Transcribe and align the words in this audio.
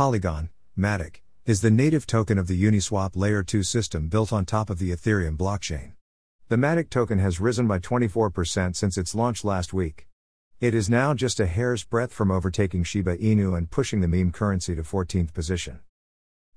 Polygon, 0.00 0.48
Matic, 0.78 1.16
is 1.44 1.60
the 1.60 1.70
native 1.70 2.06
token 2.06 2.38
of 2.38 2.46
the 2.46 2.64
Uniswap 2.64 3.16
Layer 3.16 3.42
2 3.42 3.62
system 3.62 4.08
built 4.08 4.32
on 4.32 4.46
top 4.46 4.70
of 4.70 4.78
the 4.78 4.92
Ethereum 4.92 5.36
blockchain. 5.36 5.92
The 6.48 6.56
Matic 6.56 6.88
token 6.88 7.18
has 7.18 7.38
risen 7.38 7.68
by 7.68 7.80
24% 7.80 8.76
since 8.76 8.96
its 8.96 9.14
launch 9.14 9.44
last 9.44 9.74
week. 9.74 10.08
It 10.58 10.74
is 10.74 10.88
now 10.88 11.12
just 11.12 11.38
a 11.38 11.44
hair's 11.44 11.84
breadth 11.84 12.14
from 12.14 12.30
overtaking 12.30 12.82
Shiba 12.82 13.18
Inu 13.18 13.54
and 13.54 13.70
pushing 13.70 14.00
the 14.00 14.08
meme 14.08 14.32
currency 14.32 14.74
to 14.74 14.82
14th 14.82 15.34
position. 15.34 15.80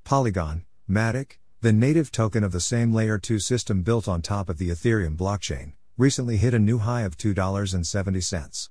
Polygon, 0.06 0.64
Matic, 0.90 1.34
the 1.60 1.74
native 1.74 2.14
token 2.14 2.46
of 2.46 2.54
the 2.54 2.62
same 2.62 2.94
Layer 2.94 3.20
2 3.20 3.40
system 3.40 3.82
built 3.82 4.08
on 4.08 4.22
top 4.22 4.48
of 4.48 4.58
the 4.58 4.70
Ethereum 4.70 5.18
blockchain, 5.18 5.74
recently 5.98 6.38
hit 6.38 6.54
a 6.54 6.60
new 6.60 6.78
high 6.78 7.02
of 7.02 7.18
$2.70. 7.18 8.70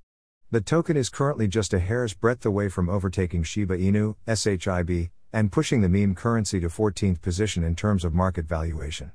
The 0.53 0.61
token 0.61 0.98
is 0.98 1.09
currently 1.09 1.48
just 1.48 1.73
a 1.73 1.79
hair's 1.79 2.12
breadth 2.12 2.45
away 2.45 2.69
from 2.69 2.91
overtaking 2.91 3.43
Shiba 3.43 3.79
Inu, 3.79 4.16
SHIB, 4.29 5.09
and 5.32 5.51
pushing 5.51 5.80
the 5.80 5.89
meme 5.89 6.14
currency 6.14 6.61
to 6.61 6.69
14th 6.69 7.23
position 7.23 7.65
in 7.65 7.75
terms 7.75 8.05
of 8.05 8.12
market 8.12 8.45
valuation. 8.45 9.12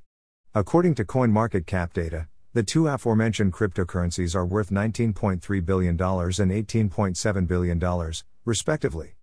According 0.56 0.96
to 0.96 1.06
CoinMarketCap 1.06 1.94
data, 1.94 2.28
the 2.54 2.64
two 2.64 2.88
aforementioned 2.88 3.54
cryptocurrencies 3.54 4.34
are 4.34 4.48
worth 4.48 4.72
$19.3 4.72 5.64
billion 5.64 5.92
and 5.92 6.00
$18.7 6.00 7.48
billion, 7.48 8.12
respectively. 8.44 9.14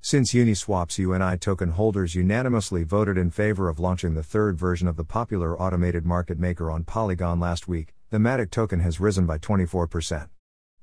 Since 0.00 0.32
Uniswap's 0.32 0.98
UNI 0.98 1.36
token 1.36 1.72
holders 1.72 2.14
unanimously 2.14 2.82
voted 2.82 3.18
in 3.18 3.30
favor 3.30 3.68
of 3.68 3.78
launching 3.78 4.14
the 4.14 4.22
third 4.22 4.58
version 4.58 4.88
of 4.88 4.96
the 4.96 5.04
popular 5.04 5.60
automated 5.60 6.06
market 6.06 6.38
maker 6.38 6.70
on 6.70 6.84
Polygon 6.84 7.38
last 7.38 7.68
week, 7.68 7.92
the 8.08 8.16
Matic 8.16 8.50
token 8.50 8.80
has 8.80 9.00
risen 9.00 9.26
by 9.26 9.36
24%. 9.36 10.30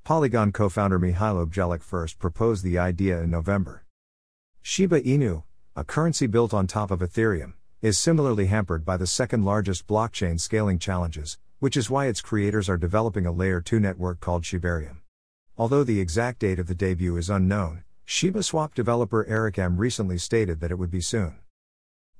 Polygon 0.06 0.52
co 0.52 0.68
founder 0.68 1.00
Mihailo 1.00 1.44
Bjelic 1.46 1.82
first 1.82 2.20
proposed 2.20 2.62
the 2.62 2.78
idea 2.78 3.20
in 3.22 3.28
November. 3.28 3.84
Shiba 4.62 5.00
Inu, 5.00 5.42
a 5.74 5.82
currency 5.82 6.28
built 6.28 6.54
on 6.54 6.68
top 6.68 6.92
of 6.92 7.00
Ethereum, 7.00 7.54
is 7.82 7.98
similarly 7.98 8.46
hampered 8.46 8.84
by 8.84 8.96
the 8.96 9.08
second 9.08 9.44
largest 9.44 9.88
blockchain 9.88 10.38
scaling 10.38 10.78
challenges, 10.78 11.38
which 11.58 11.76
is 11.76 11.90
why 11.90 12.06
its 12.06 12.20
creators 12.20 12.68
are 12.68 12.76
developing 12.76 13.26
a 13.26 13.32
layer 13.32 13.60
2 13.60 13.80
network 13.80 14.20
called 14.20 14.44
Shibarium. 14.44 14.98
Although 15.58 15.82
the 15.82 15.98
exact 15.98 16.38
date 16.38 16.60
of 16.60 16.68
the 16.68 16.76
debut 16.76 17.16
is 17.16 17.28
unknown, 17.28 17.82
ShibaSwap 18.06 18.74
developer 18.74 19.26
Eric 19.26 19.58
M 19.58 19.76
recently 19.76 20.18
stated 20.18 20.60
that 20.60 20.70
it 20.70 20.78
would 20.78 20.92
be 20.92 21.00
soon. 21.00 21.34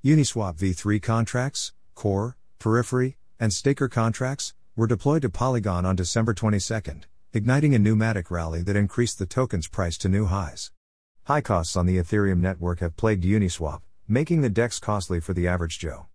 Uniswap 0.05 0.57
v3 0.57 1.01
contracts, 1.01 1.73
core, 1.95 2.37
periphery, 2.59 3.17
and 3.39 3.53
staker 3.53 3.89
contracts 3.89 4.55
were 4.75 4.89
deployed 4.89 5.23
to 5.23 5.31
Polygon 5.31 5.87
on 5.87 5.95
December 5.95 6.35
22, 6.35 7.03
igniting 7.37 7.75
a 7.75 7.79
pneumatic 7.79 8.31
rally 8.31 8.63
that 8.63 8.77
increased 8.77 9.19
the 9.19 9.27
token's 9.27 9.69
price 9.69 9.99
to 9.99 10.09
new 10.09 10.25
highs. 10.25 10.73
High 11.25 11.43
costs 11.43 11.77
on 11.77 11.85
the 11.85 11.99
Ethereum 11.99 12.41
network 12.41 12.81
have 12.81 12.97
plagued 12.97 13.25
Uniswap, 13.25 13.83
making 14.09 14.41
the 14.41 14.49
DEX 14.49 14.81
costly 14.81 15.21
for 15.21 15.35
the 15.35 15.47
average 15.47 15.79
Joe. 15.79 16.07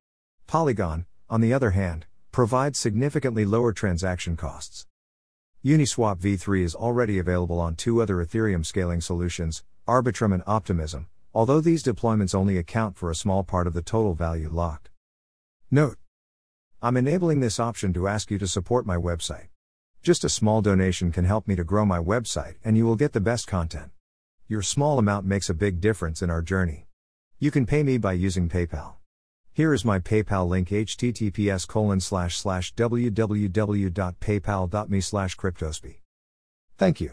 Polygon, 0.48 1.06
on 1.30 1.40
the 1.40 1.54
other 1.54 1.72
hand, 1.72 2.08
provides 2.32 2.80
significantly 2.80 3.46
lower 3.46 3.72
transaction 3.72 4.36
costs. 4.36 4.88
Uniswap 5.64 6.18
v3 6.18 6.64
is 6.64 6.74
already 6.74 7.20
available 7.20 7.60
on 7.60 7.76
two 7.76 8.02
other 8.02 8.16
Ethereum 8.16 8.66
scaling 8.66 9.00
solutions, 9.00 9.64
Arbitrum 9.88 10.34
and 10.34 10.42
Optimism, 10.48 11.08
although 11.36 11.62
these 11.62 11.84
deployments 11.84 12.34
only 12.34 12.58
account 12.58 12.98
for 12.98 13.12
a 13.12 13.16
small 13.16 13.44
part 13.44 13.68
of 13.68 13.74
the 13.74 13.84
total 13.84 14.16
value 14.16 14.50
locked. 14.50 14.90
Note 15.70 16.00
I'm 16.82 16.98
enabling 16.98 17.42
this 17.42 17.60
option 17.60 17.94
to 17.94 18.08
ask 18.08 18.32
you 18.32 18.40
to 18.40 18.48
support 18.48 18.88
my 18.88 18.96
website. 18.96 19.50
Just 20.04 20.24
a 20.24 20.30
small 20.30 20.62
donation 20.64 21.12
can 21.12 21.26
help 21.26 21.48
me 21.48 21.56
to 21.56 21.64
grow 21.64 21.86
my 21.86 22.00
website, 22.00 22.56
and 22.64 22.76
you 22.76 22.86
will 22.86 22.96
get 22.96 23.14
the 23.14 23.20
best 23.20 23.46
content. 23.46 23.92
Your 24.48 24.64
small 24.64 24.98
amount 24.98 25.28
makes 25.28 25.48
a 25.48 25.54
big 25.54 25.80
difference 25.80 26.24
in 26.24 26.32
our 26.32 26.42
journey. 26.42 26.88
You 27.38 27.52
can 27.52 27.68
pay 27.68 27.84
me 27.84 28.00
by 28.00 28.14
using 28.14 28.50
PayPal. 28.50 28.96
Here 29.54 29.76
is 29.76 29.86
my 29.86 30.00
PayPal 30.00 30.48
link 30.48 30.70
https 30.70 31.68
colon 31.68 32.00
slash 32.00 32.36
slash 32.38 32.74
www.paypal.me 32.74 33.92
slash 35.02 35.38
cryptospe. 35.38 36.00
Thank 36.78 37.00
you. 37.00 37.12